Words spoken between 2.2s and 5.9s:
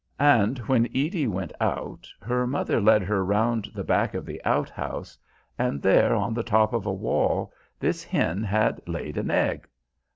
her mother led her round the back of the outhouse, and